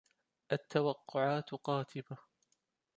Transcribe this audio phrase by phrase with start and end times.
[0.51, 2.17] التوقعات قاتمة.